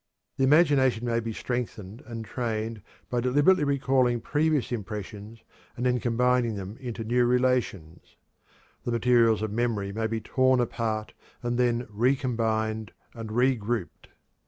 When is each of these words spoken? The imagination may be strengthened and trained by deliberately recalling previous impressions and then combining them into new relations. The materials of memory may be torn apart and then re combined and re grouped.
The 0.37 0.43
imagination 0.45 1.05
may 1.05 1.19
be 1.19 1.31
strengthened 1.31 2.01
and 2.07 2.25
trained 2.25 2.81
by 3.11 3.21
deliberately 3.21 3.63
recalling 3.63 4.19
previous 4.19 4.71
impressions 4.71 5.43
and 5.77 5.85
then 5.85 5.99
combining 5.99 6.55
them 6.55 6.75
into 6.79 7.03
new 7.03 7.23
relations. 7.23 8.15
The 8.83 8.89
materials 8.93 9.43
of 9.43 9.51
memory 9.51 9.91
may 9.93 10.07
be 10.07 10.19
torn 10.19 10.59
apart 10.59 11.13
and 11.43 11.59
then 11.59 11.85
re 11.87 12.15
combined 12.15 12.93
and 13.13 13.31
re 13.31 13.53
grouped. 13.55 14.07